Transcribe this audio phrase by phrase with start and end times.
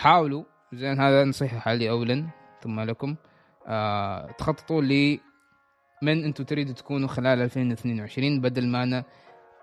[0.00, 0.44] حاولوا.
[0.72, 2.26] زين هذا نصيحة لي اولا.
[2.62, 3.16] ثم لكم.
[3.66, 5.20] آه تخططوا لي
[6.02, 9.04] من أنتم تريدوا تكونوا خلال 2022 بدل ما أنا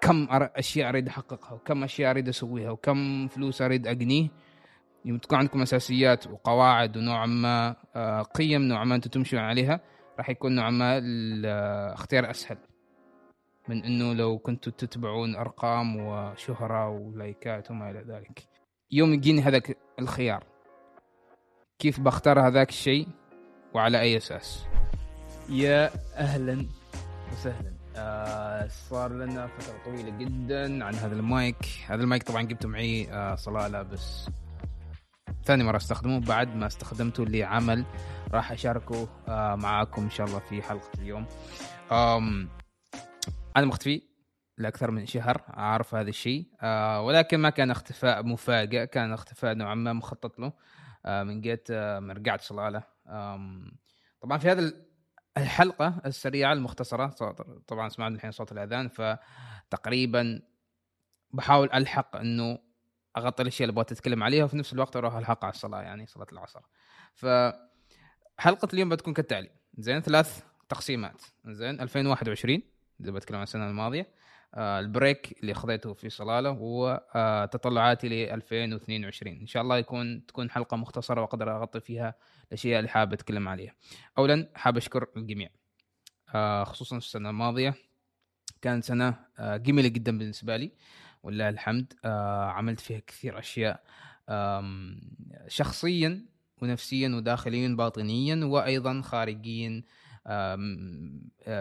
[0.01, 4.29] كم أشياء أريد أحققها وكم أشياء أريد أسويها وكم فلوس أريد أقنيه.
[5.05, 9.79] يوم تكون عندكم أساسيات وقواعد ونوعا ما آه، قيم نوعا ما أنتم تمشون عليها
[10.17, 12.57] راح يكون نوعا ما الاختيار أسهل.
[13.69, 18.47] من إنه لو كنتوا تتبعون أرقام وشهرة ولايكات وما إلى ذلك.
[18.91, 20.43] يوم يجيني هذاك الخيار.
[21.79, 23.07] كيف بختار هذاك الشيء
[23.73, 24.65] وعلى أي أساس؟
[25.49, 26.65] يا أهلا
[27.33, 27.73] وسهلا.
[27.95, 31.65] آه صار لنا فترة طويلة جدا عن هذا المايك.
[31.87, 34.29] هذا المايك طبعا جبته معي آه صلاله بس
[35.45, 37.85] ثاني مرة استخدمه بعد ما استخدمته لعمل
[38.31, 41.25] راح أشاركه آه معاكم إن شاء الله في حلقة اليوم.
[43.57, 44.01] أنا مختفي.
[44.57, 46.47] لأكثر من شهر أعرف هذا الشيء.
[46.61, 50.53] آه ولكن ما كان اختفاء مفاجئ كان اختفاء نوعا ما مخطط له.
[51.05, 52.83] آه من جيت آه من رجعت صلالة.
[54.21, 54.73] طبعا في هذا
[55.37, 57.07] الحلقة السريعة المختصرة
[57.67, 60.41] طبعا سمعنا الحين صوت الأذان فتقريبا
[61.31, 62.59] بحاول ألحق أنه
[63.17, 66.27] أغطي الأشياء اللي أبغى أتكلم عليها وفي نفس الوقت أروح الحق على الصلاة يعني صلاة
[66.31, 66.61] العصر.
[67.13, 67.25] ف
[68.37, 69.49] حلقه اليوم بتكون كالتالي.
[69.77, 71.21] زين ثلاث تقسيمات.
[71.45, 72.61] زين 2021
[73.01, 74.07] إذا بتكلم عن السنة الماضية.
[74.57, 81.21] البريك اللي خذيته في صلاله وتطلعاتي ل 2022 إن شاء الله يكون تكون حلقة مختصرة
[81.21, 82.13] وأقدر أغطي فيها
[82.47, 83.73] الأشياء اللي حابب أتكلم عليها.
[84.17, 85.49] اولا حاب أشكر الجميع.
[86.35, 87.73] آه خصوصا السنة الماضية
[88.61, 90.71] كانت سنة آه جميلة جدا بالنسبة لي
[91.23, 91.93] ولله الحمد.
[92.05, 93.83] آه عملت فيها كثير أشياء
[95.47, 96.25] شخصيا
[96.61, 99.83] ونفسيا وداخليا باطنيا وأيضا خارجيا
[100.27, 100.55] آه،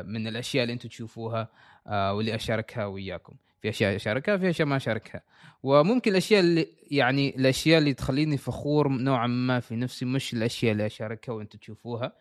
[0.03, 1.41] من الأشياء اللي أنتم تشوفوها.
[1.41, 1.48] آه،
[1.89, 3.37] واللي أشاركها وياكم.
[3.62, 5.23] في أشياء أشاركها في أشياء ما أشاركها.
[5.62, 10.87] وممكن الأشياء اللي يعني الأشياء اللي تخليني فخور نوعا ما في نفسي مش الأشياء اللي
[10.87, 12.12] أشاركها وأنتم تشوفوها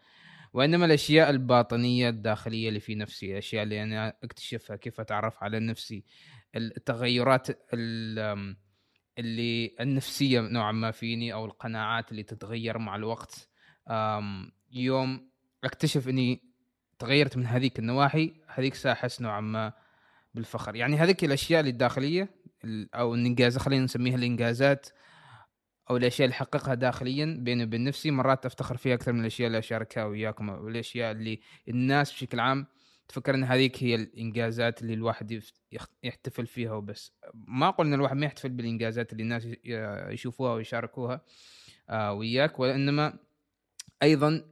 [0.54, 6.04] وإنما الأشياء الباطنية الداخلية اللي في نفسي الاشياء اللي أنا أكتشفها كيف أتعرف على نفسي
[6.56, 7.48] التغيرات
[9.20, 13.50] اللي النفسية نوعا ما فيني أو القناعات اللي تتغير مع الوقت.
[14.72, 15.30] يوم
[15.64, 16.42] أكتشف إني
[17.00, 19.74] تغيرت من هذيك النواحي هذيك ساحس نوعا ما
[20.34, 20.76] بالفخر.
[20.76, 22.30] يعني هذيك الأشياء الداخليه
[22.96, 24.90] أو الإنجاز خلينا نسميها الإنجازات
[25.90, 29.60] أو الأشياء اللي أحققها داخليا بيني وبين نفسي مرات أفتخر فيها أكثر من الأشياء اللي
[29.60, 32.68] أشاركها وياكم والاشياء اللي الناس بشكل عام
[33.08, 35.42] تفكر إن هذيك هي الإنجازات اللي الواحد
[36.04, 37.14] يحتفل فيها وبس.
[37.34, 39.48] ما أقول إن الواحد ما يحتفل بالإنجازات اللي الناس
[40.14, 41.22] يشوفوها ويشاركوها
[41.90, 43.20] آه، وياك وإنما
[44.04, 44.52] أيضا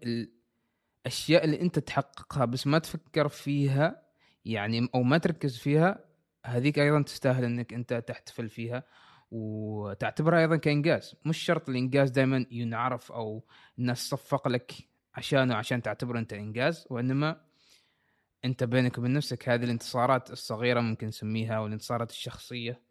[1.06, 4.02] الاشياء اللي أنت تحققها بس ما تفكر فيها
[4.46, 6.06] يعني أو ما تركز فيها
[6.46, 8.84] هذيك أيضا تستاهل إنك أنت تحتفل فيها.
[9.32, 11.16] وتعتبرها أيضا كإنجاز.
[11.26, 13.44] مش شرط الإنجاز دائما ينعرف أو
[13.80, 14.74] الناس تصفق لك
[15.16, 17.42] عشانه عشان تعتبره أنت إنجاز وإنما
[18.46, 22.82] أنت بينك وبين نفسك هذه الانتصارات الصغيرة ممكن نسميها أو الانتصارات الشخصية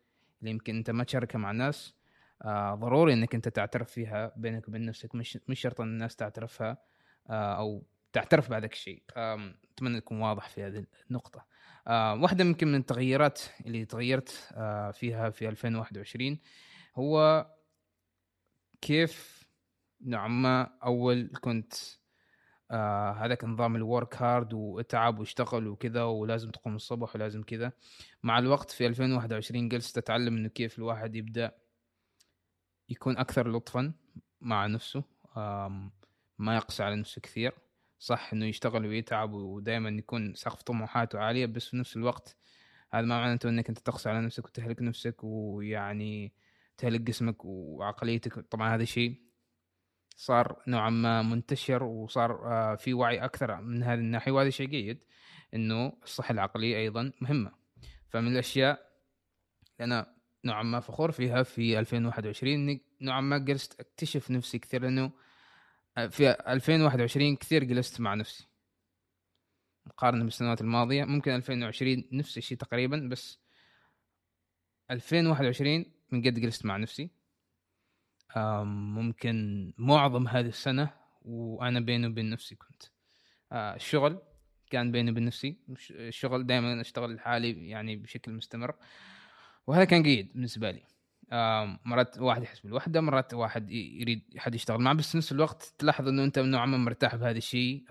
[0.40, 1.94] اللي يمكن أنت ما تشاركها مع الناس
[2.42, 5.14] آه ضروري إنك أنت تعترف فيها بينك وبين نفسك.
[5.14, 6.78] مش مش شرط إن الناس تعترفها
[7.30, 11.46] آه أو تعترف بهذاك الشيء أتمنى يكون واضح في هذه النقطة.
[12.22, 16.38] واحدة يمكن من التغييرات اللي تغيرت آه فيها في 2021
[16.96, 17.46] هو
[18.80, 19.42] كيف
[20.00, 21.74] نوعا ما أول كنت
[22.70, 27.72] آه هذاك نظام ال work hard واتعب واشتغل وكذا ولازم تقوم الصبح ولازم كذا.
[28.22, 31.52] مع الوقت في 2021 جلست أتعلم إنه كيف الواحد يبدأ
[32.88, 33.92] يكون أكثر لطفا
[34.40, 35.04] مع نفسه
[36.38, 37.54] ما يقسى على نفسه كثير.
[38.02, 42.36] صح إنه يشتغل ويتعب ودائما يكون سقف طموحاته عالية بس في نفس الوقت
[42.92, 46.32] هذا ما معناته إنك أنت تقسى على نفسك وتهلك نفسك ويعني
[46.78, 48.38] تهلك جسمك وعقليتك.
[48.38, 49.22] طبعا هذا شيء
[50.16, 55.04] صار نوعا ما منتشر وصار آه، في وعي أكثر من هذه الناحية وهذا شيء جيد
[55.54, 57.52] إنه الصحة العقلية أيضا مهمة.
[58.08, 58.92] فمن الأشياء
[59.80, 60.14] اللي أنا
[60.44, 65.12] نوعا ما فخور فيها في 2021 إني نوعا ما جلست أكتشف نفسي كثير لأنه
[65.96, 68.48] في 2021 كثير جلست مع نفسي.
[69.86, 73.38] مقارنة بالسنوات الماضية ممكن 2020 نفس الشيء تقريبا بس
[74.90, 77.10] 2021 من قد جلست مع نفسي.
[78.96, 80.90] ممكن معظم هذه السنة
[81.22, 82.82] وأنا بيني وبين نفسي كنت.
[83.52, 84.22] آه، الشغل
[84.70, 85.56] كان بيني وبين نفسي.
[85.90, 88.74] الشغل دائما أشتغل لحالي يعني بشكل مستمر.
[89.66, 90.91] وهذا كان جيد بالنسبة لي.
[91.84, 96.25] مرات واحد يحس بالوحدة مرات واحد يريد حد يشتغل معه بس نفس الوقت تلاحظ إنه
[96.25, 97.84] أنت نوعا ما مرتاح بهذا الشيء.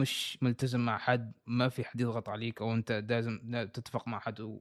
[0.00, 4.60] مش ملتزم مع حد ما في حد يضغط عليك أو أنت لازم تتفق مع حد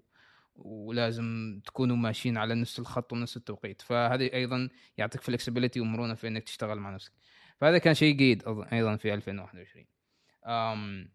[0.56, 3.81] ولازم تكونوا ماشيين على نفس الخط ونفس التوقيت.
[3.81, 7.12] فهذه أيضا يعطيك فلكسبيتي ومرونة في إنك تشتغل مع نفسك.
[7.57, 9.86] فهذا كان شيء جيد أيضا في 2021
[10.45, 11.09] أم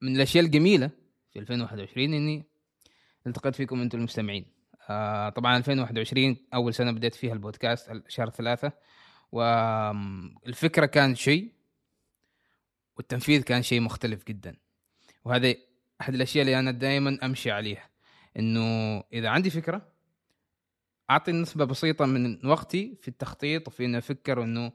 [0.00, 0.90] من الأشياء الجميلة
[1.30, 2.44] في 2021 إني
[3.26, 4.61] ألتقيت فيكم أنتم المستمعين.
[4.88, 8.72] آه طبعا 2021 أول سنة بديت فيها البودكاست شهر ثلاثة.
[9.32, 11.52] والفكرة كانت شيء
[12.96, 14.56] والتنفيذ كان شيء مختلف جدا.
[15.24, 15.54] وهذا
[16.00, 17.90] أحد الأشياء اللي أنا دائما أمشي عليها
[18.36, 19.92] إنه إذا عندي فكرة
[21.10, 24.72] أعطي نسبة بسيطة من وقتي في التخطيط وفي إني أفكر إنه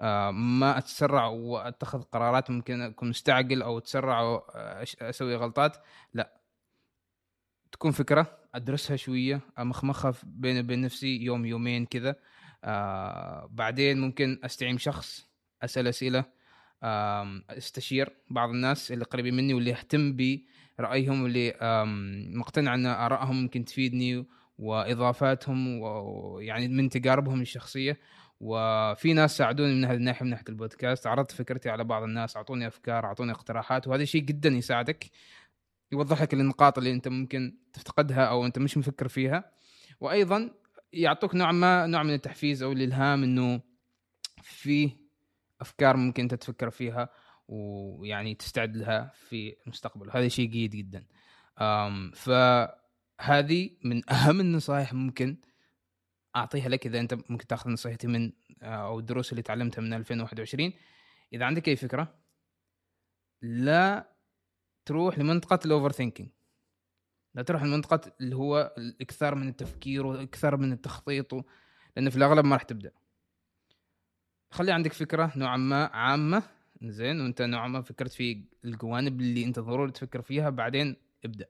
[0.00, 5.76] آه، ما أتسرع وأتخذ قرارات ممكن أكون مستعجل أو أتسرع واسوي غلطات.
[6.14, 6.39] لا
[7.72, 12.16] تكون فكرة أدرسها شوية أمخمخها بيني وبين نفسي يوم يومين كذا.
[12.64, 15.28] آه بعدين ممكن أستعين شخص
[15.62, 16.24] أسأل أسئلة
[16.82, 20.16] آه أستشير بعض الناس اللي قريبين مني واللي اهتم
[20.78, 21.54] برأيهم واللي
[22.34, 24.26] مقتنع أن آرائهم ممكن تفيدني
[24.58, 28.00] وإضافاتهم ويعني من تجاربهم الشخصية.
[28.40, 31.06] وفي ناس ساعدوني من هذه الناحية من ناحية البودكاست.
[31.06, 35.10] عرضت فكرتي على بعض الناس أعطوني أفكار أعطوني اقتراحات وهذا شيء جدا يساعدك.
[35.92, 39.52] يوضح لك النقاط اللي أنت ممكن تفتقدها أو أنت مش مفكر فيها.
[40.00, 40.50] وأيضا
[40.92, 43.60] يعطوك نوع ما نوع من التحفيز أو الإلهام إنه
[44.42, 44.90] في
[45.60, 47.08] أفكار ممكن أنت تفكر فيها
[47.48, 50.10] ويعني تستعد لها في المستقبل.
[50.10, 51.04] هذا شيء جيد جدا.
[52.14, 55.36] فهذه من أهم النصائح ممكن
[56.36, 58.32] أعطيها لك إذا أنت ممكن تأخذ نصيحتي من
[58.62, 60.72] أو الدروس اللي تعلمتها من 2021
[61.32, 62.14] إذا عندك أي فكرة
[63.42, 64.08] لا
[64.90, 66.28] تروح لمنطقة ال overthinking
[67.34, 71.42] لا تروح لمنطقة اللي هو الإكثار من التفكير والاكثار من التخطيط و...
[71.96, 72.92] لأن في الأغلب ما راح تبدأ.
[74.50, 76.42] خلي عندك فكرة نوعا ما عامة.
[76.82, 81.46] زين وأنت نوعا ما فكرت في الجوانب اللي أنت ضروري تفكر فيها بعدين ابدأ.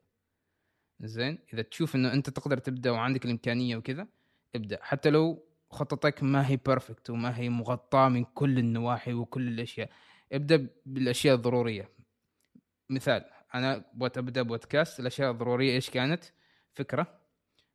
[1.01, 4.07] زين إذا تشوف إنه أنت تقدر تبدأ وعندك الإمكانية وكذا
[4.55, 4.79] ابدأ.
[4.83, 9.91] حتى لو خطتك ما هي بيرفكت وما هي مغطاة من كل النواحي وكل الأشياء
[10.33, 12.00] ابدأ بالأشياء الضرورية.
[12.91, 16.25] مثال أنا بغيت أبدأ بودكاست الاشياء الضروريه إيش كانت؟
[16.73, 17.21] فكرة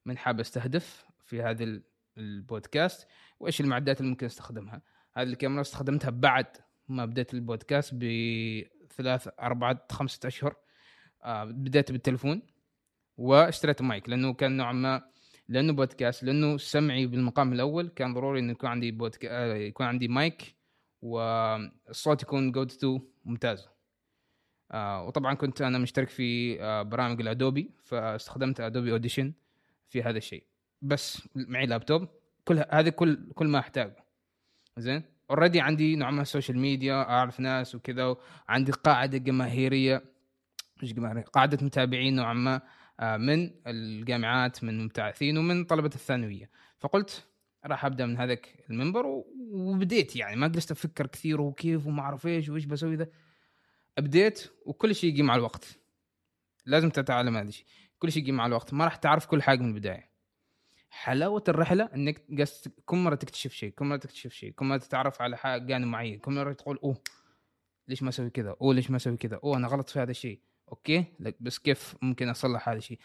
[0.06, 1.82] من حاب أستهدف في هذا
[2.18, 3.08] البودكاست
[3.40, 4.82] وإيش المعدات اللي ممكن أستخدمها؟
[5.14, 6.46] هذه الكاميرا استخدمتها بعد
[6.88, 10.56] ما بديت البودكاست بثلاث أربعة خمسة أشهر.
[11.24, 12.42] آه بديت بالتلفون
[13.18, 15.04] واشتريت مايك لأنه كان نوعا ما
[15.50, 20.08] لأنه بودكاست لأنه سمعي بالمقام الأول كان ضروري إنه يكون عندي بودكاست آه يكون عندي
[20.08, 20.56] مايك
[21.02, 23.75] والصوت يكون جودته ممتازة
[24.72, 29.34] آه وطبعا كنت أنا مشترك في آه برامج الأدوبي فاستخدمت أدوبي أوديشن
[29.90, 30.44] في هذا الشيء.
[30.82, 32.08] بس معي لابتوب
[32.46, 34.06] كل هذا كل كل ما أحتاجه.
[34.78, 38.16] زين؟ already عندي نوع من ال social media أعرف ناس وكذا
[38.50, 40.04] وعندي قاعدة جماهيرية.
[40.84, 42.62] مش جماهيرية؟ قاعدة متابعين نوعا ما
[43.00, 46.50] آه من الجامعات من المبتعثين ومن طلبة الثانوية.
[46.80, 47.26] فقلت
[47.66, 50.36] راح أبدأ من هذاك المنبر وبديت يعني.
[50.36, 53.08] ما جلست أفكر كثير وكيف وما أعرف إيش وإيش بسوي ذا.
[53.98, 55.80] ابديت وكل شيء يجي مع الوقت.
[56.66, 57.66] لازم تتعلم هذا الشيء.
[58.00, 58.74] كل شيء يجي مع الوقت.
[58.74, 60.16] ما راح تعرف كل حاجة من البداية.
[60.90, 62.26] حلاوة الرحلة إنك
[62.86, 66.20] كل مرة تكتشف شيء كل مرة تكتشف شيء كل مرة تتعرف على حاجة جانب معين
[66.20, 67.02] كل مرة تقول أوه
[67.88, 70.40] ليش ما أسوي كذا؟ أوه ليش ما أسوي كذا؟ أوه أنا غلط في هذا الشيء.
[70.70, 71.06] okay؟
[71.40, 73.00] بس كيف ممكن أصلح هذا الشيء؟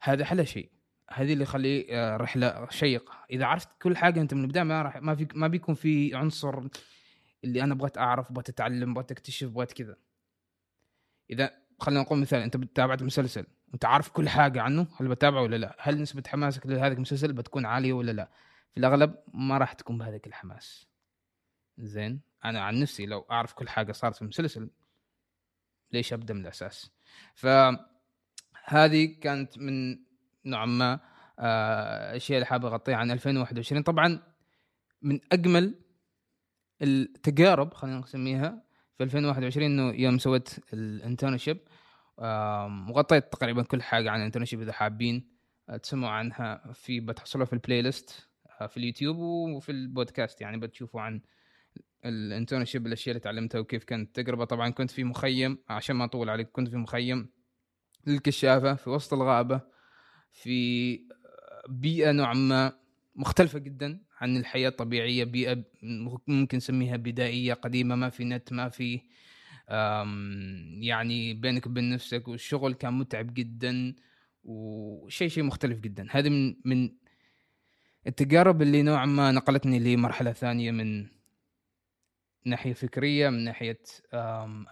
[0.00, 0.70] هذا أحلى شيء.
[1.10, 3.12] هذه اللي يخلي آه، رحلة شيقة.
[3.30, 6.60] إذا عرفت كل حاجة أنت من البداية ما راح ما في ما بيكون في عنصر
[7.44, 9.96] اللي أنا بغيت أعرف بغيت أتعلم بغيت أكتشف بغيت كذا.
[11.30, 15.56] إذا خلينا نقول مثال أنت تابعت مسلسل أنت عارف كل حاجة عنه هل بتابعه ولا
[15.56, 18.28] لا؟ هل نسبة حماسك لهذا المسلسل بتكون عالية ولا لا؟
[18.72, 20.86] في الأغلب ما راح تكون بهذاك الحماس.
[21.78, 24.70] زين؟ أنا عن نفسي لو أعرف كل حاجة صارت في المسلسل
[25.92, 26.90] ليش أبدأ من الأساس؟
[27.34, 29.98] فهذه كانت من
[30.44, 31.00] نوعا ما
[31.38, 34.22] آه، الاشياء اللي حابب أغطيها عن 2021 طبعا
[35.02, 35.74] من أجمل
[36.82, 38.62] التجارب خلينا نسميها
[38.98, 41.58] في 2021 إنه يوم سويت ال internship
[42.88, 45.28] وغطيت تقريبا كل حاجة عن ال internship إذا حابين
[45.68, 48.28] آه، تسمعوا عنها في بتحصلوها في ال playlist
[48.60, 51.20] آه، في اليوتيوب وفي البودكاست يعني بتشوفوا عن
[52.04, 54.44] الانترنشيب الأشياء اللي تعلمتها وكيف كانت التجربة.
[54.44, 57.30] طبعا كنت في مخيم عشان ما أطول عليك كنت في مخيم
[58.06, 59.60] للكشافة في وسط الغابة
[60.32, 61.00] في
[61.68, 62.72] بيئة نوعا ما
[63.18, 65.64] مختلفة جدا عن الحياة الطبيعية بيئة
[66.26, 69.00] ممكن نسميها بدائية قديمة ما في نت ما في
[70.80, 73.94] يعني بينك وبين نفسك والشغل كان متعب جدا
[74.44, 76.06] وشيء شيء مختلف جدا.
[76.10, 76.90] هذه من من
[78.06, 81.06] التجارب اللي نوعا ما نقلتني لمرحلة ثانية من
[82.44, 83.82] ناحية فكرية من ناحية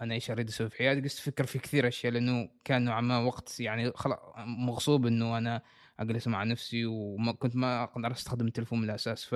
[0.01, 1.01] أنا إيش أريد أسوي في حياتي.
[1.01, 5.61] قست أفكر في كثير أشياء لأنه كان نوعا ما وقت يعني خلاص مغصوب إنه أنا
[5.99, 9.35] اجلس مع نفسي وما كنت ما أقدر أستخدم التليفون من الأساس ف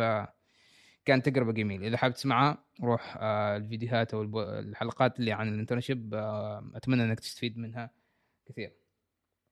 [1.05, 1.87] كانت تجربة جميلة.
[1.87, 4.23] إذا حابب تسمعها روح آه، الفيديوهات أو
[4.59, 7.91] الحلقات اللي عن الانترنشيب آه، أتمنى إنك تستفيد منها
[8.45, 8.73] كثير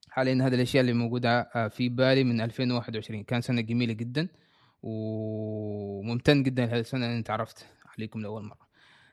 [0.09, 4.27] حاليا هذه الأشياء اللي موجودة آه، في بالي من 2021 كان سنة جميلة جدا
[4.83, 8.69] وممتن جدا لهذه السنة اني تعرفت عليكم لأول مرة.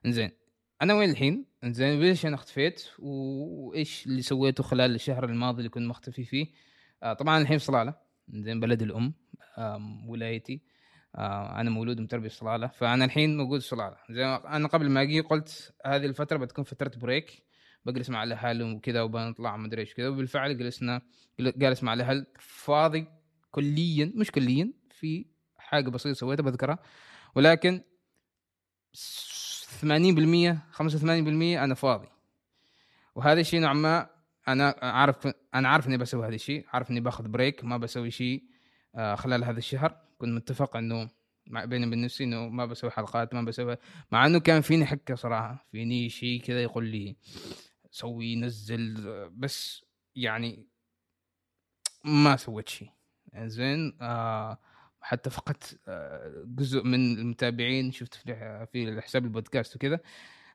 [0.06, 0.30] إنزين
[0.82, 5.86] أنا وين الحين؟ إنزين ليش أنا اختفيت؟ وإيش اللي سويته خلال الشهر الماضي اللي كنت
[5.86, 6.46] مختفي فيه؟
[7.18, 7.94] طبعا الحين في صلالة.
[8.28, 9.14] زين بلد الأم
[10.08, 10.62] ولايتي.
[11.14, 12.66] آه أنا مولود ومتربي في صلالة.
[12.66, 13.96] فأنا الحين موجود في صلالة.
[14.10, 17.42] زي أنا قبل ما أجي قلت هذه الفترة بتكون فترة بريك
[17.84, 20.08] بجلس مع الأهل وكذا وبنطلع ما أدري إيش كذا.
[20.08, 21.02] وبالفعل جلسنا
[21.40, 23.06] جالس مع الأهل فاضي
[23.50, 25.26] كليا مش كليا في
[25.58, 26.78] حاجة بسيطة سويتها بذكرها.
[27.34, 27.82] ولكن
[29.80, 32.08] 80% 85% أنا فاضي.
[33.14, 34.15] وهذا الشيء نوعا ما
[34.48, 38.44] أنا عارف أنا عارف إني بسوي هذا الشيء عارف إني باخذ بريك ما بسوي شيء
[38.94, 40.00] آه، خلال هذا الشهر.
[40.18, 41.10] كنت متفق إنه
[41.46, 43.76] مع بيني وبين نفسي إنه ما بسوي حلقات ما بسوي
[44.12, 47.16] مع إنه كان فيني حكة صراحة فيني شيء كذا يقول لي
[47.90, 48.94] سوي نزل
[49.32, 49.84] بس
[50.16, 50.66] يعني
[52.04, 52.90] ما سويت شيء.
[53.36, 54.58] زين آه
[55.00, 60.00] حتى فقدت آه جزء من المتابعين شفت في, في حساب البودكاست وكذا.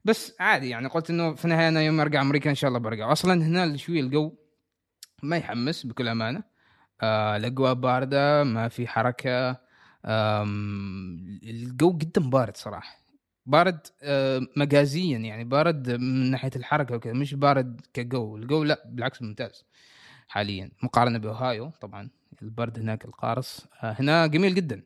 [0.05, 3.12] بس عادي يعني قلت إنه في النهاية أنا يوم أرجع أمريكا إن شاء الله برجع.
[3.12, 4.34] أصلا هنا شوي الجو
[5.24, 6.43] ما يحمس بكل أمانة.
[7.01, 9.58] آه الأجواء باردة ما في حركة.
[11.43, 13.01] الجو جدا بارد صراحة.
[13.46, 18.38] بارد آه مجازيا يعني بارد من ناحية الحركة وكذا مش بارد كجو.
[18.38, 19.65] الجو لا بالعكس ممتاز
[20.27, 20.72] حاليا.
[20.84, 22.10] مقارنة بأوهايو طبعا
[22.41, 23.67] البرد هناك القارص.
[23.84, 24.84] آه هنا جميل جدا.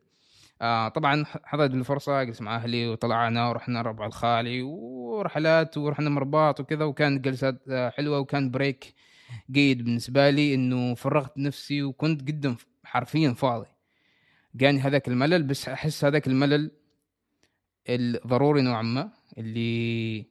[0.62, 6.84] آه طبعا حضرت الفرصة اجلس مع أهلي وطلعنا ورحنا ربع الخالي ورحلات ورحنا مرباط وكذا
[6.86, 8.94] وكانت جلسات آه حلوة وكان break
[9.52, 13.68] جيد بالنسبة لي إنه فرغت نفسي وكنت جدا حرفيا فاضي.
[14.56, 16.72] جاني هذاك الملل بس أحس هذاك الملل
[17.90, 20.26] الضروري نوعا ما اللي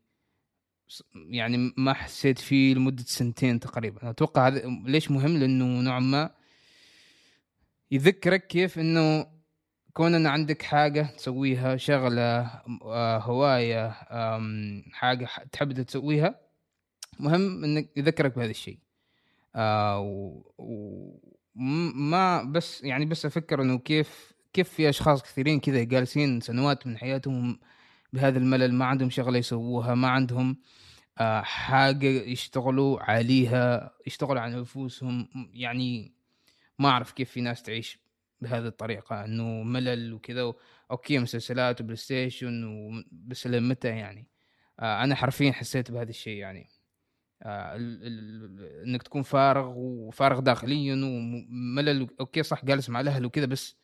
[1.15, 4.11] يعني ما حسيت فيه لمدة سنتين تقريبا.
[4.11, 6.31] أتوقع هذا ليش مهم؟ لأنه نوعا ما
[7.91, 9.34] يذكرك كيف أنه
[9.95, 12.51] كون أن عندك حاجة تسويها شغلة
[12.83, 13.89] آه، هواية
[14.93, 16.41] حاجة تحب تسويها
[17.21, 18.79] مهم أنك يذكرك بهذا الشيء.
[19.57, 20.43] آه،
[21.57, 26.99] وما بس يعني بس أفكر أنه كيف كيف في أشخاص كثيرين كذا جالسين سنوات من
[26.99, 27.59] حياتهم
[28.13, 30.57] بهذا الملل ما عندهم شغلة يسووها ما عندهم
[31.19, 36.13] آه، حاجة يشتغلوا عليها يشتغلوا على نفوسهم يعني
[36.79, 38.04] ما أعرف كيف في ناس تعيش
[38.45, 40.53] بهذه الطريقة إنه ملل وكذا
[40.91, 42.65] okay مسلسلات وبلاي ستيشن
[43.13, 44.27] بس متى يعني؟
[44.81, 46.69] آه، أنا حرفيا حسيت بهذا الشيء يعني.
[47.43, 47.77] آه
[48.87, 53.77] إنك تكون فارغ وفارغ داخليا وملل أوكي صح جالس مع الأهل وكذا بس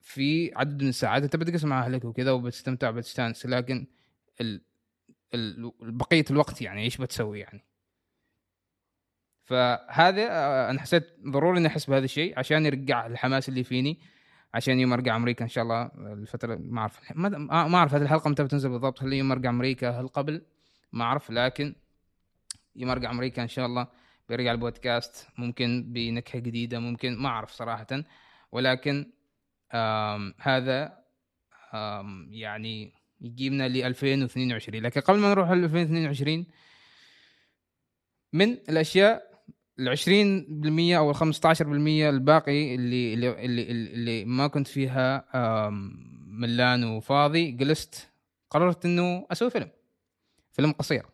[0.00, 3.86] في عدد من الساعات أنت بتجلس مع أهلك وكذا وبتستمتع وبتستانس لكن
[4.40, 4.62] ال...
[5.34, 5.72] ال...
[5.80, 7.64] بقية الوقت يعني إيش بتسوي يعني؟
[9.50, 14.00] فهذا آه، أنا حسيت ضروري إني أحس بهذا الشيء عشان يرجع الحماس اللي فيني
[14.54, 18.44] عشان يوم أرجع أمريكا إن شاء الله الفترة ما أعرف ما, أعرف هذه الحلقة متى
[18.44, 20.42] بتنزل بالضبط هل يوم أرجع أمريكا هل قبل؟
[20.92, 21.74] ما أعرف لكن
[22.76, 23.86] يوم أرجع أمريكا إن شاء الله
[24.28, 28.04] بيرجع البودكاست ممكن بنكهة جديدة ممكن ما أعرف صراحة
[28.52, 29.06] ولكن
[30.38, 30.98] هذا
[32.30, 36.46] يعني يجيبنا ل 2022 لكن قبل ما نروح ل 2022
[38.32, 39.29] من الأشياء
[39.80, 45.24] ال 20% أو ال 15% الباقي اللي اللي اللي, اللي ما كنت فيها
[46.26, 48.10] ملان وفاضي جلست
[48.50, 49.70] قررت إنه أسوي فيلم
[50.52, 51.06] فيلم قصير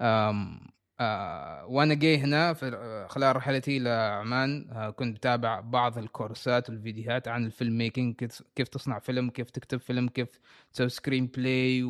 [0.00, 7.46] آه وأنا جاي هنا في خلال رحلتي لعمان آه كنت بتابع بعض الكورسات والفيديوهات عن
[7.46, 8.14] ال film making
[8.54, 10.28] كيف تصنع فيلم كيف تكتب فيلم كيف
[10.72, 11.82] تسوي screenplay.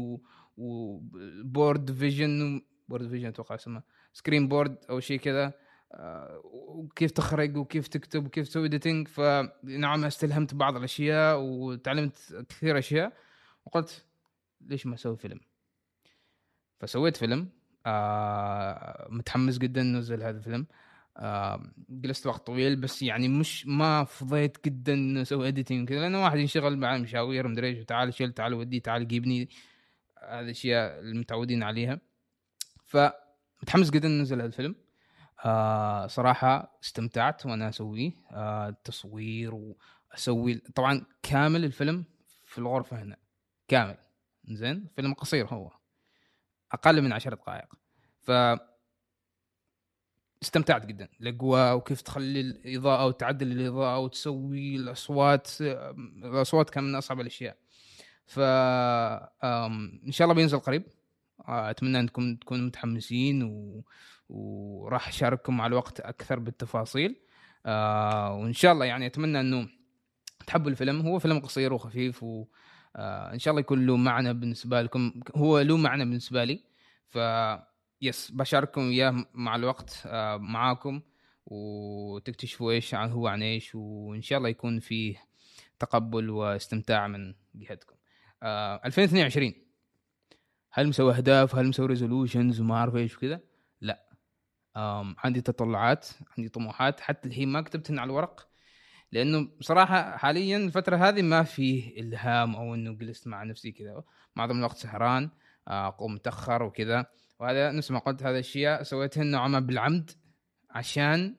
[0.56, 3.82] و board vision board vision أتوقع اسمه
[4.12, 5.52] screen board أو شيء كذا
[6.44, 13.12] وكيف تخرج وكيف تكتب وكيف تسوي editing فنوعا ما استلهمت بعض الأشياء وتعلمت كثير أشياء
[13.66, 14.04] وقلت
[14.60, 15.40] ليش ما أسوي فيلم؟
[16.80, 17.48] فسويت فيلم
[17.86, 20.66] آه متحمس جدا نزل هذا الفيلم.
[21.16, 26.38] آه جلست وقت طويل بس يعني مش ما فضيت جدا أسوي اديتنج كذا لأنه واحد
[26.38, 29.48] ينشغل مع مشاوير مدري إيش تعال شيل تعال ودي تعال جيبني.
[30.18, 32.00] هذه الأشياء المتعودين عليها.
[32.84, 34.83] فمتحمس جدا نزل هذا الفيلم.
[35.44, 42.04] آه صراحة استمتعت وأنا اسويه آه تصوير وأسوي طبعا كامل الفيلم
[42.44, 43.16] في الغرفة هنا
[43.68, 43.96] كامل
[44.48, 45.70] زين؟ فيلم قصير هو
[46.72, 47.74] أقل من عشر دقائق.
[48.20, 48.30] ف
[50.42, 57.56] استمتعت جدا الأجواء وكيف تخلي الإضاءة وتعدل الإضاءة وتسوي الأصوات الأصوات كان من أصعب الأشياء.
[58.26, 58.38] ف
[60.06, 60.82] إن شاء الله بينزل قريب.
[61.48, 63.84] آه، أتمنى أنكم تكونوا متحمسين و...
[64.34, 67.16] وراح أشارككم مع الوقت أكثر بالتفاصيل.
[67.66, 69.68] آه وإن شاء الله يعني أتمنى إنه
[70.46, 71.00] تحبوا الفيلم.
[71.00, 72.46] هو فيلم قصير وخفيف وان
[72.96, 75.12] آه شاء الله يكون له معنى بالنسبة لكم.
[75.36, 76.64] هو له معنى بالنسبة لي.
[77.08, 81.00] فبس بشارككم إياه مع الوقت آه معاكم.
[81.46, 83.74] وتكتشفوا إيش عن هو عن إيش.
[83.74, 85.16] وإن شاء الله يكون فيه
[85.78, 87.94] تقبل واستمتاع من جهتكم.
[88.42, 89.52] آه 2022
[90.70, 93.40] هل مسوي أهداف؟ هل مسوي resolutions وما أعرف إيش وكذا.
[95.18, 96.06] عندي تطلعات
[96.38, 98.48] عندي طموحات حتى الحين ما كتبتهن على الورق
[99.12, 104.02] لأنه بصراحة حاليا الفترة هذه ما فيه إلهام أو إنه جلست مع نفسي كذا.
[104.36, 105.30] معظم الوقت سهران
[105.68, 107.06] آه، أقوم متأخر وكذا.
[107.40, 110.10] وهذا نفس ما قلت هذا الأشياء سويتهن نوعا ما بالعمد
[110.70, 111.36] عشان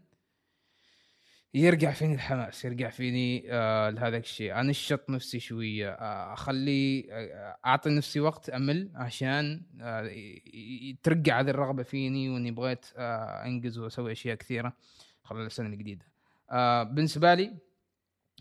[1.55, 4.59] يرجع فيني الحماس يرجع فيني آه لهذا الشيء.
[4.59, 10.11] انشط نفسي شوية آه أخلي آه أعطي نفسي وقت أمل عشان آه
[11.03, 14.73] ترجع هذه الرغبة فيني وإني بغيت آه أنجز وأسوي أشياء كثيرة
[15.23, 16.05] خلال السنة الجديدة.
[16.51, 17.57] آه بالنسبة لي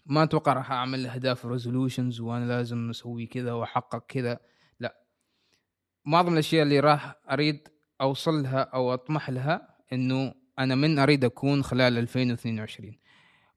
[0.07, 4.39] ما أتوقع راح أعمل أهداف ريزولوشنز وأنا لازم أسوي كذا وأحقق كذا.
[4.81, 4.97] لا.
[6.05, 7.69] معظم الأشياء اللي راح أريد
[8.01, 13.04] أوصل لها أو أطمح لها إنه أنا من أريد أكون خلال 2022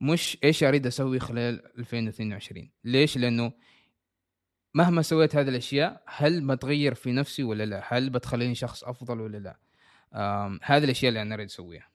[0.01, 3.51] مش إيش أريد أسوي خلال 2022 ليش؟ لأنه
[4.73, 9.37] مهما سويت هذه الأشياء هل بتغير في نفسي ولا لا؟ هل بتخليني شخص أفضل ولا
[9.37, 9.57] لا؟
[10.63, 11.89] هذه الأشياء اللي أنا أريد أسويها.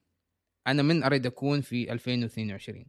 [0.67, 2.87] أنا من أريد أكون في 2022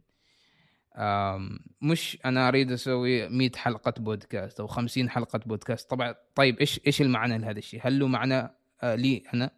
[1.82, 5.90] مش أنا أريد أسوي 100 حلقة بودكاست أو 50 حلقة بودكاست.
[5.90, 8.50] طبعا طيب إيش إيش المعنى لهذا الشيء؟ هل له معنى
[8.82, 9.50] آه، لي أنا؟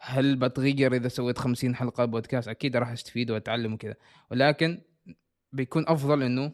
[0.00, 3.94] هل بتغير إذا سويت 50 حلقة بودكاست؟ أكيد راح أستفيد وأتعلم وكذا.
[4.30, 4.80] ولكن
[5.52, 6.52] بيكون أفضل إنه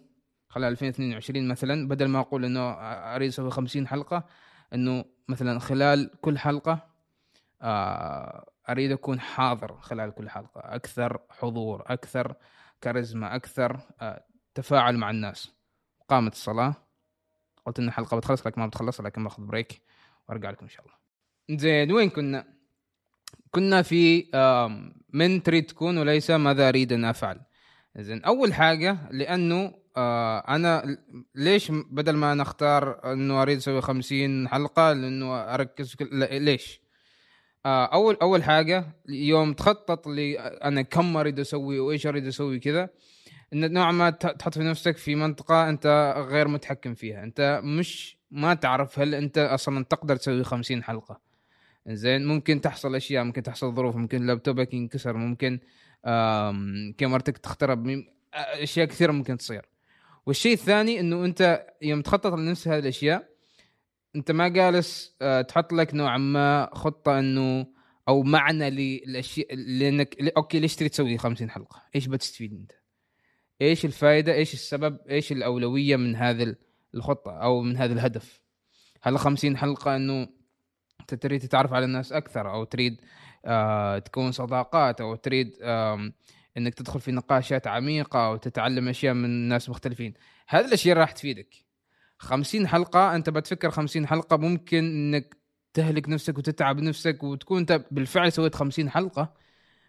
[0.48, 2.70] خلال 2022 مثلا بدل ما أقول إنه
[3.16, 4.26] أريد أسوي 50 حلقة
[4.74, 6.90] إنه مثلا خلال كل حلقة
[8.70, 10.60] أريد أكون حاضر خلال كل حلقة.
[10.60, 12.34] أكثر حضور أكثر
[12.80, 13.80] كاريزما أكثر
[14.54, 15.54] تفاعل مع الناس.
[16.08, 16.74] قامت الصلاة.
[17.66, 19.82] قلت إن الحلقة بتخلص لكن ما بتخلص لكن باخذ بريك
[20.28, 20.94] وأرجع لكم إن شاء الله.
[21.58, 22.59] زين وين كنا؟
[23.50, 24.26] كنا في
[25.12, 27.40] من تريد تكون وليس ماذا أريد أن أفعل.
[27.98, 30.98] زين أول حاجة لأنه آه أنا
[31.34, 35.96] ليش بدل ما نختار أنه أريد أسوي 50 حلقة لأنه أركز
[36.32, 36.80] ليش؟
[37.66, 42.88] آه أول أول حاجة يوم تخطط لي أنا كم أريد أسوي وإيش أريد أسوي كذا
[43.52, 47.22] إن نوعا ما تحط في نفسك في منطقة أنت غير متحكم فيها.
[47.22, 51.29] أنت مش ما تعرف هل أنت أصلا تقدر تسوي 50 حلقة.
[51.88, 55.60] زين ممكن تحصل أشياء ممكن تحصل ظروف ممكن لابتوبك ينكسر ممكن
[56.98, 59.66] كاميرتك تخترب أشياء كثيرة ممكن تصير
[60.26, 63.28] والشيء الثاني إنه أنت يوم تخطط لنفس هذه الأشياء
[64.16, 65.16] أنت ما جالس
[65.48, 67.66] تحط لك نوعا ما خطة إنه
[68.08, 72.72] أو معنى للاشياء لأنك أوكي ليش تريد تسوي 50 حلقة؟ إيش بتستفيد أنت؟
[73.62, 76.56] إيش الفائده؟ إيش السبب؟ إيش الأولوية من هذه
[76.94, 78.40] الخطة أو من هذا الهدف؟
[79.02, 80.28] هل 50 حلقة إنه
[81.12, 83.00] أنت تريد تتعرف على الناس أكثر أو تريد
[83.44, 85.56] آه تكون صداقات أو تريد
[86.56, 90.14] إنك تدخل في نقاشات عميقة وتتعلم أشياء من ناس مختلفين.
[90.48, 91.54] هذه الأشياء راح تفيدك.
[92.18, 95.36] 50 حلقة أنت بتفكر 50 حلقة ممكن إنك
[95.74, 99.34] تهلك نفسك وتتعب نفسك وتكون أنت بالفعل سويت 50 حلقة.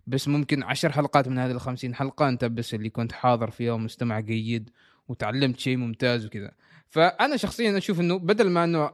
[0.07, 3.71] بس ممكن 10 حلقات من هذه ال 50 حلقة أنت بس اللي كنت حاضر فيها
[3.73, 4.69] ومستمع جيد
[5.07, 6.51] وتعلمت شيء ممتاز وكذا.
[6.89, 8.91] فأنا شخصيا أشوف إنه بدل ما إنه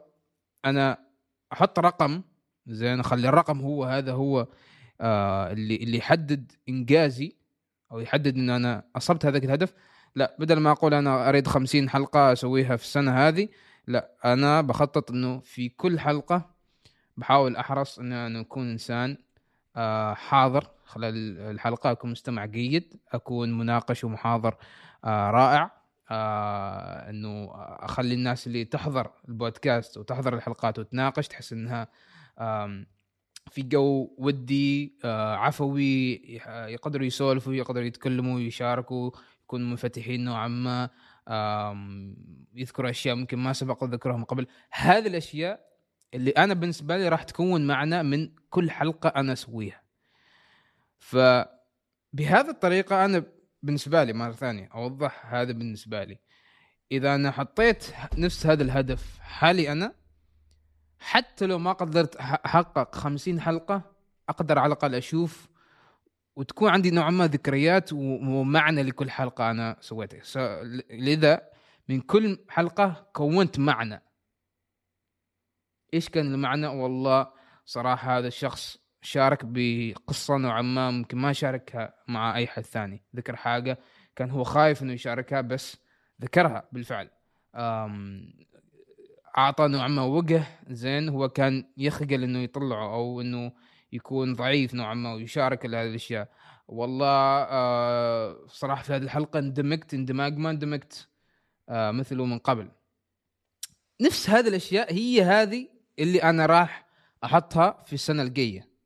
[0.66, 1.07] أنا
[1.54, 2.22] أحط رقم
[2.68, 4.48] زين أخلي الرقم هو هذا هو
[5.02, 7.36] آه اللي اللي يحدد إنجازي
[7.92, 9.74] أو يحدد إن أنا أصبت هذاك الهدف.
[10.16, 13.50] لا بدل ما أقول أنا أريد خمسين حلقة أسويها في السنة هذه
[13.88, 16.50] لا أنا بخطط إنه في كل حلقة
[17.18, 19.18] بحاول أحرص إن أنا أكون إنسان
[19.76, 20.68] آه حاضر.
[20.86, 24.56] خلال الحلقة أكون مستمع جيد أكون مناقش ومحاضر
[25.06, 25.77] آه رائع.
[26.10, 31.88] آه إنه أخلي الناس اللي تحضر البودكاست وتحضر الحلقات وتناقش تحس إنها
[33.52, 36.14] في جو ودي آه عفوي
[36.48, 39.12] يقدروا يسولفوا يقدروا يتكلموا ويشاركوا
[39.44, 40.90] يكونوا منفتحين نوعا ما
[42.56, 44.48] يذكروا أشياء ممكن ما سبق ذكرها من قبل.
[44.72, 45.68] هذه الأشياء
[46.14, 49.82] اللي أنا بالنسبة لي راح تكون معنا من كل حلقة أنا أسويها.
[51.00, 53.24] فبهذه الطريقة أنا
[53.64, 56.20] بالنسبة لي مرة ثانية أوضح هذا بالنسبة لي.
[56.92, 57.86] إذا أنا حطيت
[58.18, 59.96] نفس هذا الهدف حالي أنا
[61.00, 63.82] حتى لو ما قدرت أحقق 50 حلقة
[64.30, 65.50] أقدر على الأقل أشوف
[66.36, 70.64] وتكون عندي نوعا ما ذكريات ومعنى لكل حلقة أنا سويتها.
[70.92, 71.50] لذا
[71.90, 74.04] من كل حلقة كونت معنى.
[75.94, 77.32] إيش كان المعنى؟ والله
[77.66, 83.04] صراحة هذا الشخص شارك بقصة نوعا ما ممكن ما شاركها مع أي حد ثاني.
[83.16, 83.80] ذكر حاجة
[84.16, 85.78] كان هو خايف إنه يشاركها بس
[86.22, 87.10] ذكرها بالفعل.
[89.38, 90.44] أعطى نوعا ما وجه.
[90.68, 93.52] زين هو كان يخجل إنه يطلعه أو إنه
[93.92, 96.30] يكون ضعيف نوعا ما ويشارك هذه الأشياء.
[96.68, 97.08] والله
[97.50, 101.08] آه صراحة في هذه الحلقة اندمجت اندماج ما اندمجت
[101.70, 102.72] آه مثله من قبل.
[104.02, 105.68] نفس هذه الأشياء هي هذه
[106.00, 106.88] اللي أنا راح
[107.24, 108.77] أحطها في السنة الجاية.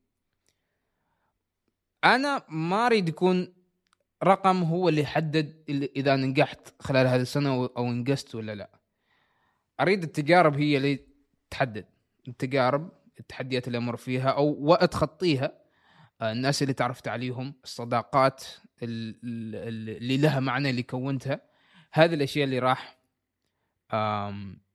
[2.04, 3.54] أنا ما أريد يكون
[4.24, 5.64] رقم هو اللي يحدد
[5.96, 8.70] إذا نجحت خلال هذه السنة أو إنجزت ولا لا.
[9.80, 11.00] أريد التجارب هي اللي
[11.50, 11.86] تحدد.
[12.28, 15.62] التجارب التحديات اللي أمر فيها أو وقت خطيها
[16.20, 18.44] آه، الناس اللي تعرفت عليهم الصداقات
[18.82, 21.40] اللي لها معنى اللي كونتها.
[21.92, 22.98] هذه الأشياء اللي راح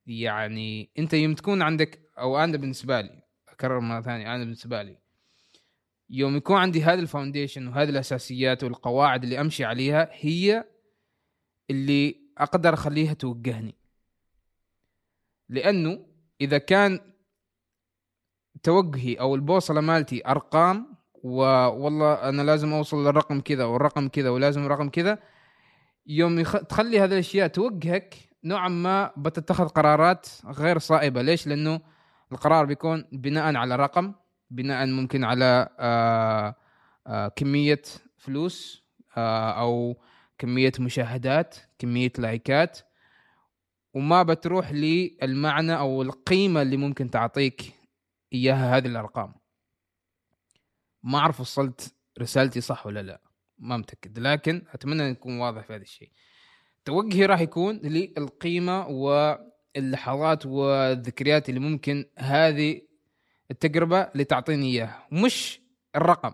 [0.07, 4.97] يعني أنت يوم تكون عندك أو أنا بالنسبة لي أكرر مرة ثانية أنا بالنسبة لي
[6.09, 10.65] يوم يكون عندي هذا الفاونديشن وهذه الأساسيات والقواعد اللي أمشي عليها هي
[11.69, 13.75] اللي أقدر أخليها توجهني.
[15.49, 16.05] لأنه
[16.41, 16.99] إذا كان
[18.63, 24.89] توجهي أو البوصلة مالتي أرقام والله أنا لازم أوصل للرقم كذا والرقم كذا ولازم الرقم
[24.89, 25.19] كذا
[26.07, 26.57] يوم يخ...
[26.57, 31.21] تخلي هذه الأشياء توجهك نوعا ما بتتخذ قرارات غير صائبة.
[31.21, 31.81] ليش؟ لأنه
[32.31, 34.13] القرار بيكون بناء على رقم.
[34.49, 36.55] بناء ممكن على آآ
[37.07, 37.81] آآ كمية
[38.17, 38.83] فلوس
[39.17, 40.01] أو
[40.37, 42.79] كمية مشاهدات كمية لايكات.
[43.93, 47.73] وما بتروح للمعنى أو القيمة اللي ممكن تعطيك
[48.33, 49.33] إياها هذه الأرقام.
[51.03, 53.21] ما أعرف وصلت رسالتي صح ولا لا
[53.57, 54.19] ما متأكد.
[54.19, 56.11] لكن أتمنى أن يكون واضح في هذا الشيء.
[56.85, 62.81] توجهي راح يكون للقيمة واللحظات والذكريات اللي ممكن هذه
[63.51, 65.61] التجربه اللي تعطيني إياها مش
[65.95, 66.31] الرقم.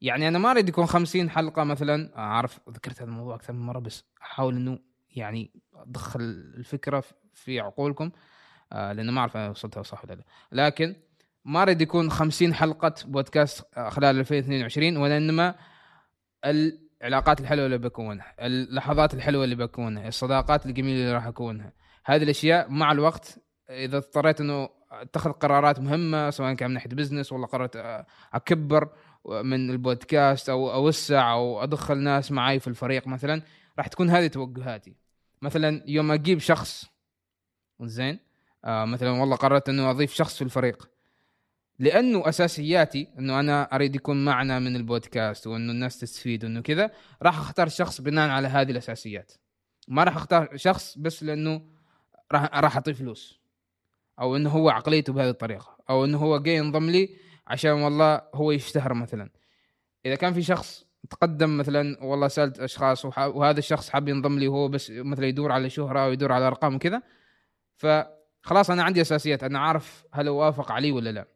[0.00, 2.18] يعني أنا ما أريد يكون خمسين حلقة مثلا.
[2.18, 4.78] اعرف ذكرت هذا الموضوع أكثر من مرة بس أحاول إنه
[5.10, 6.20] يعني ادخل
[6.58, 8.10] الفكرة في عقولكم.
[8.72, 10.24] آه لأنه ما أعرف أنا وصلتها صح ولا لا.
[10.52, 10.96] لكن
[11.44, 15.54] ما أريد يكون خمسين حلقة بودكاست آه، خلال 2022 وإنما
[16.44, 21.72] العلاقات الحلوة اللي بكونها اللحظات الحلوة اللي بكونها الصداقات الجميلة اللي راح أكونها.
[22.04, 23.38] هذه الأشياء مع الوقت
[23.70, 24.68] إذا اضطريت إنه
[25.02, 28.04] اتخذ قرارات مهمة سواء كان من ناحية بزنس ولا قررت
[28.34, 28.88] أكبر
[29.24, 33.42] من البودكاست أو أوسع أو أدخل ناس معي في الفريق مثلا
[33.78, 34.94] راح تكون هذه توجهاتي.
[35.42, 36.86] مثلا يوم أجيب شخص
[37.82, 38.18] زين
[38.64, 40.90] آه مثلا والله قررت إنه أضيف شخص في الفريق.
[41.78, 46.90] لأنه أساسياتي إنه أنا أريد يكون معنا من البودكاست وإنه الناس تستفيد وإنه كذا
[47.22, 49.32] راح أختار شخص بناء على هذه الأساسيات.
[49.88, 51.62] ما راح أختار شخص بس لأنه
[52.32, 53.43] راح راح أعطيه فلوس.
[54.20, 58.52] أو إنه هو عقليته بهذه الطريقة أو إنه هو جاي ينضم لي عشان والله هو
[58.52, 59.30] يشتهر مثلا.
[60.06, 64.68] إذا كان في شخص تقدم مثلا والله سألت أشخاص وهذا الشخص حاب ينضم لي وهو
[64.68, 67.02] بس مثلا يدور على شهرة أو يدور على أرقام وكذا
[67.76, 71.26] فخلاص أنا عندي أساسيات أنا عارف هل هو وافق علي ولا لا.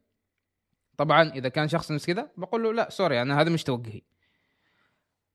[0.96, 4.02] طبعا إذا كان شخص نفس كذا بقول له لا سوري أنا هذا مش توجهي.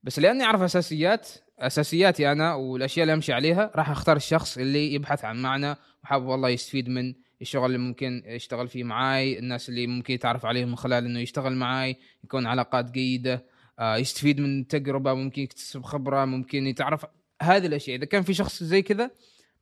[0.03, 1.29] بس لأني أعرف أساسيات
[1.59, 6.49] أساسياتي أنا والأشياء اللي أمشي عليها راح أختار الشخص اللي يبحث عن معنى وحاب والله
[6.49, 11.05] يستفيد من الشغل اللي ممكن يشتغل فيه معاي الناس اللي ممكن يتعرف عليهم من خلال
[11.05, 13.45] إنه يشتغل معاي يكون علاقات جيدة
[13.79, 17.05] آه يستفيد من تجربة ممكن يكتسب خبرة ممكن يتعرف
[17.41, 17.97] هذه الأشياء.
[17.97, 19.11] إذا كان في شخص زي كذا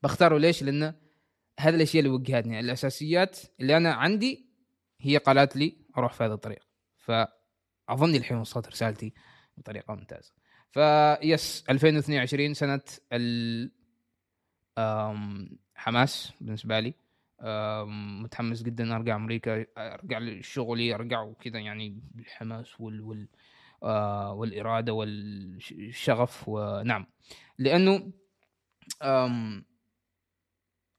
[0.03, 0.93] بختاره ليش؟ لأنه
[1.59, 2.59] هذه الأشياء اللي وجهتني.
[2.59, 4.45] الأساسيات اللي أنا عندي
[5.01, 6.63] هي قالت لي أروح في هذا الطريق
[6.97, 9.13] فاظني الحين وصلت رسالتي
[9.57, 10.31] بطريقة ممتازة.
[10.71, 12.81] فيس 2022 سنة
[13.13, 13.71] ال
[15.75, 16.93] حماس بالنسبة لي.
[18.21, 23.27] متحمس جدا أرجع أمريكا أرجع لشغلي أرجع وكذا يعني بالحماس وال, وال
[23.83, 27.05] آه، والإرادة والشغف ونعم
[27.57, 28.11] لأنه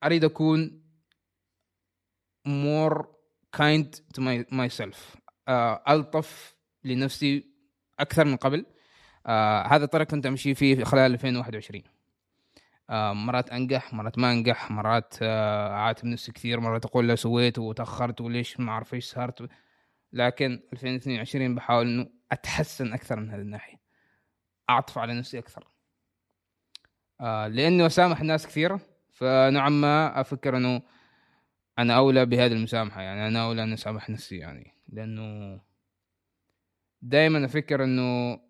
[0.05, 0.83] أريد أكون
[2.49, 3.05] more
[3.57, 5.17] kind to my, myself.
[5.49, 7.53] uh, ألطف لنفسي
[7.99, 8.67] أكثر من قبل.
[9.27, 9.31] uh,
[9.73, 12.02] هذا الطريق كنت أمشي فيه خلال 2021 آه،
[12.93, 18.21] مرات أنجح مرات ما أنجح مرات آه، اعاتب نفسي كثير مرات أقول لو سويت وتأخرت
[18.21, 19.49] وليش ما أعرف إيش صارت.
[20.13, 23.81] لكن 2022 بحاول إنه أتحسن أكثر من هذه الناحية.
[24.71, 25.69] أعطف على نفسي أكثر.
[27.21, 28.81] آه، لأنه أسامح ناس كثيره
[29.13, 30.83] فنوعا ما أفكر إنه
[31.79, 33.03] أنا أولى بهذه المسامحة.
[33.03, 34.75] يعني أنا أولى ان أسامح نفسي يعني.
[34.89, 35.61] لأنه
[37.03, 38.41] دائما أفكر إنه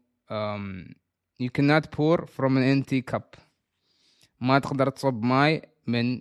[1.42, 3.36] you cannot pour from an empty cup.
[4.42, 6.20] ما تقدر تصب ماي من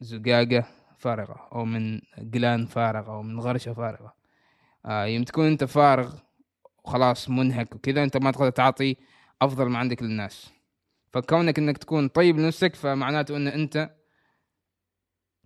[0.00, 0.64] زقاقة
[0.98, 2.00] فارغة أو من
[2.34, 4.14] قلان فارغة أو من غرشة فارغة.
[4.86, 6.14] آه يوم تكون أنت فارغ
[6.84, 8.96] وخلاص منهك وكذا أنت ما تقدر تعطي
[9.42, 10.50] أفضل ما عندك للناس.
[11.12, 13.90] فكونك أنك تكون طيب لنفسك فمعناته أن أنت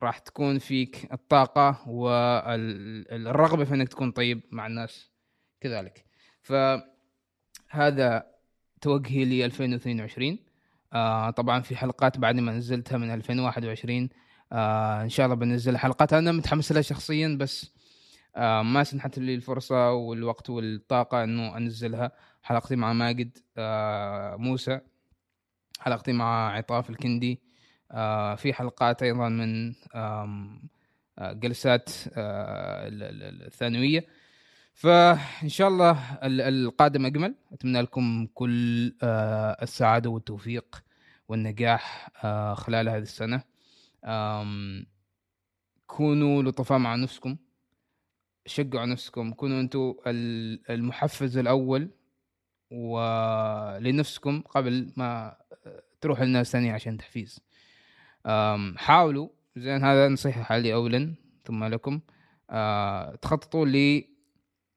[0.03, 5.11] راح تكون فيك الطاقة والرغبة في أنك تكون طيب مع الناس
[5.61, 6.05] كذلك.
[6.43, 8.27] فهذا
[8.81, 10.50] توجهي ل 2022
[10.93, 14.09] آه طبعا في حلقات بعد ما نزلتها من 2021
[14.53, 16.13] آه إن شاء الله بنزل حلقات.
[16.13, 17.73] أنا متحمس لها شخصيا بس
[18.37, 22.13] آه ما سنحت لي الفرصة والوقت والطاقة إنه أنزلها.
[22.43, 24.81] حلقتي مع ماجد آه موسى.
[25.81, 27.41] حلقتي مع عطاف الكندي.
[27.93, 30.61] آه في حلقات أيضا من آه
[31.21, 32.89] جلسات آه
[33.47, 34.07] الثانوية.
[34.75, 37.35] فإن شاء الله القادم أجمل.
[37.53, 40.85] أتمنى لكم كل آه، السعادة والتوفيق
[41.29, 43.43] والنجاح آه، خلال هذه السنة.
[45.87, 47.37] كونوا لطفاء مع نفسكم.
[48.47, 49.33] شجعوا نفسكم.
[49.33, 49.95] كونوا أنتم
[50.71, 51.91] المحفز الأول
[52.71, 55.37] ولنفسكم قبل ما
[56.01, 57.41] تروح للناس ثانية عشان تحفيز.
[58.77, 59.29] حاولوا.
[59.57, 62.01] زين هذا نصيحة حالي أولا ثم لكم.
[62.51, 63.67] آه، تخططوا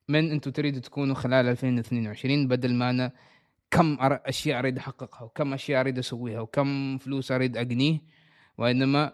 [0.08, 3.12] من أنتم تريدوا تكونوا خلال 2022 بدل ما أنا
[3.72, 8.02] كم أشياء أريد أحققها وكم أشياء أريد أسويها وكم فلوس أريد أقنيه
[8.58, 9.13] وإنما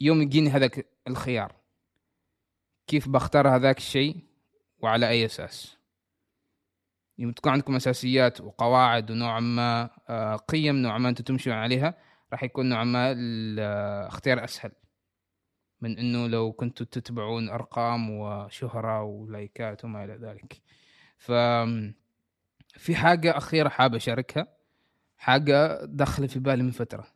[0.00, 1.52] يوم يجيني هذاك الخيار
[2.86, 4.16] كيف بختار هذاك الشيء
[4.78, 5.76] وعلى أي أساس؟
[7.18, 11.94] يوم تكون عندكم أساسيات وقواعد ونوعا ما آه، قيم نوعا ما أنتم تمشون عليها
[12.32, 14.72] راح يكون نوعا ما الاختيار أسهل.
[15.80, 20.60] من إنه لو كنتوا تتبعون أرقام وشهرة ولايكات وما إلى ذلك.
[21.18, 21.32] ف
[22.78, 24.46] في حاجة أخيرة حاب أشاركها.
[25.18, 27.06] حاجة دخل في بالي من فترة.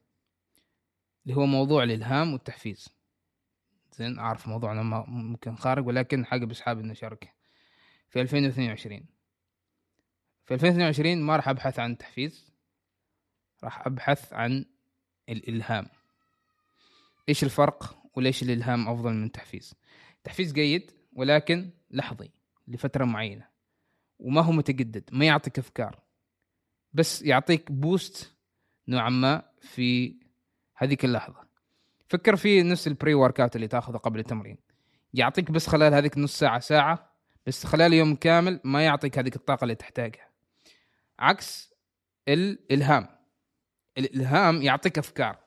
[1.27, 2.89] اللي هو موضوع الإلهام والتحفيز.
[3.93, 7.33] زين أعرف موضوعنا ممكن خارج ولكن حاجة بس حابب إني أشاركها.
[8.09, 9.07] في 2022
[10.47, 12.53] في 2022 ما راح أبحث عن تحفيز.
[13.65, 14.65] راح أبحث عن
[15.29, 15.87] الإلهام.
[17.29, 19.75] إيش الفرق؟ وليش الإلهام أفضل من التحفيز؟
[20.17, 22.31] التحفيز جيد ولكن لحظي
[22.69, 23.47] لفترة معينة
[24.19, 26.03] وما هو متجدد ما يعطيك أفكار
[26.93, 28.35] بس يعطيك boost
[28.89, 30.17] نوعا ما في
[30.77, 31.51] هذيك اللحظة.
[32.09, 34.59] فكر في نفس ال pre-workout اللي تاخذه قبل التمرين.
[35.15, 37.13] يعطيك بس خلال هذيك نص ساعة ساعة
[37.47, 40.29] بس خلال يوم كامل ما يعطيك هذيك الطاقة اللي تحتاجها.
[41.19, 41.75] عكس
[42.29, 43.09] الإلهام.
[43.99, 45.39] الإلهام يعطيك أفكار.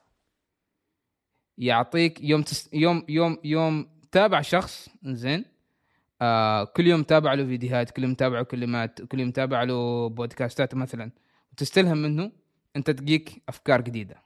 [1.58, 5.44] يعطيك يوم تس يوم يوم يوم تابع شخص زين؟
[6.22, 10.08] آه كل يوم تابع له فيديوهات كل يوم تابع له كلمات كل يوم تابع له
[10.08, 11.10] بودكاستات مثلا.
[11.52, 12.32] وتستلهم منه
[12.76, 14.22] انت تجيك أفكار جديدة.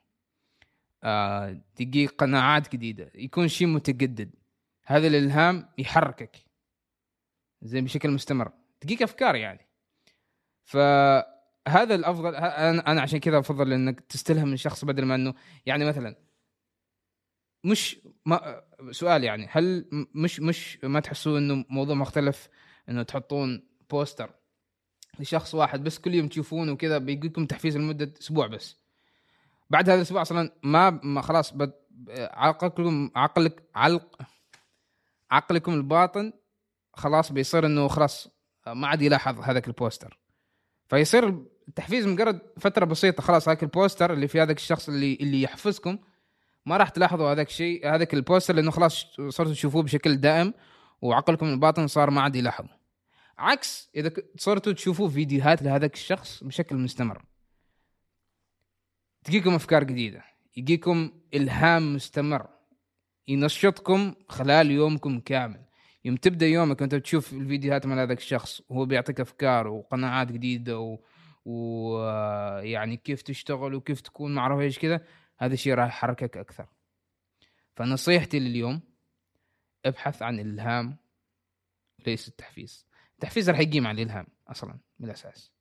[1.04, 3.10] آه تجيك قناعات جديدة.
[3.14, 4.30] يكون شيء متجدد.
[4.86, 6.36] هذا الإلهام يحركك.
[7.62, 8.52] زين بشكل مستمر.
[8.80, 9.68] تجيك أفكار يعني.
[10.64, 15.34] فهذا الأفضل أنا عشان كذا أفضل إنك تستلهم من شخص بدل ما إنه
[15.66, 16.16] يعني مثلا
[17.64, 22.48] مش ما سؤال يعني هل مش مش ما تحسوا إنه موضوع مختلف؟
[22.88, 24.30] إنه تحطون بوستر
[25.18, 28.76] لشخص واحد بس كل يوم تشوفونه وكذا بيجيكم تحفيز لمدة أسبوع بس.
[29.70, 31.72] بعد هذا الأسبوع أصلا ما, ما خلاص بد
[32.18, 34.18] عقلكم عقلك علق
[35.30, 36.32] عقلكم الباطن
[36.94, 38.28] خلاص بيصير إنه خلاص
[38.66, 40.18] ما عاد يلاحظ هذاك البوستر
[40.88, 45.98] فيصير التحفيز مجرد فترة بسيطة خلاص هذاك البوستر اللي في هذاك الشخص اللي اللي يحفزكم
[46.68, 50.54] ما راح تلاحظوا هذاك الشيء هذاك البوستر لأنه خلاص صرتوا تشوفوه بشكل دائم
[51.02, 52.64] وعقلكم الباطن صار ما عاد يلاحظ
[53.38, 57.22] عكس إذا صرتوا تشوفوا فيديوهات لهذاك الشخص بشكل مستمر.
[59.24, 60.24] تجيكم أفكار جديدة
[60.56, 62.46] يجيكم إلهام مستمر
[63.28, 65.60] ينشطكم خلال يومكم كامل.
[66.04, 70.98] يوم تبدأ يومك وأنت تشوف الفيديوهات من هذاك الشخص وهو بيعطيك أفكار وقناعات جديدة و...
[71.44, 75.00] ويعني كيف تشتغل وكيف تكون ما اعرف إيش كذا.
[75.38, 76.66] هذا الشيء راح يحركك أكثر.
[77.76, 78.80] فنصيحتي لليوم
[79.84, 80.96] ابحث عن الالهام
[82.06, 82.86] ليس التحفيز.
[83.14, 85.52] التحفيز راح يقيم على الإلهام أصلا من الأساس.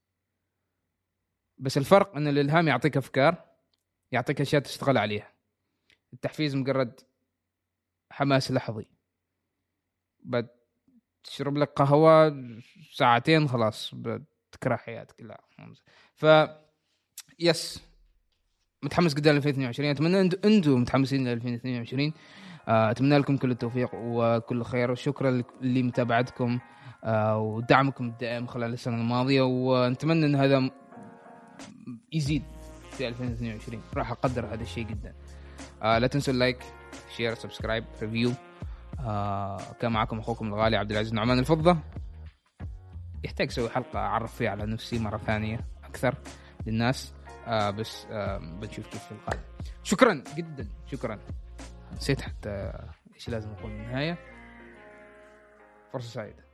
[1.57, 3.45] بس الفرق إن الإلهام يعطيك أفكار
[4.11, 5.33] يعطيك أشياء تشتغل عليها.
[6.13, 6.99] التحفيز مجرد
[8.11, 8.87] حماس لحظي.
[10.19, 12.43] بتشرب لك قهوة
[12.91, 15.21] ساعتين خلاص بتكره حياتك.
[15.21, 15.43] لا
[16.15, 16.25] ف
[17.39, 17.87] يس
[18.87, 22.13] متحمس جدا ل 2022 أتمنى أنتم متحمسين ل 2022
[22.67, 24.91] آه، أتمنى لكم كل التوفيق وكل خير.
[24.91, 26.59] وشكرا لمتابعتكم
[27.03, 29.41] آه، ودعمكم الدائم خلال السنة الماضية.
[29.41, 30.69] ونتمنى أن هذا
[32.13, 32.43] يزيد
[32.91, 35.13] في 2022 راح أقدر هذا الشيء جدا.
[35.83, 36.57] آه، لا تنسوا ال like
[37.15, 38.31] share subscribe review.
[39.79, 41.77] كان معكم أخوكم الغالي عبد العزيز نعمان الفضة.
[43.23, 46.15] يحتاج أسوي حلقة اعرف فيها على نفسي مرة ثانية أكثر
[46.67, 47.16] للناس.
[47.47, 49.41] آه بس آه بنشوف كيف في القادم
[49.83, 51.19] شكرا جدا شكرا.
[51.93, 52.73] نسيت حتى
[53.15, 54.17] إيش لازم أقول بالنهاية.
[55.93, 56.46] فرصة سعيدة.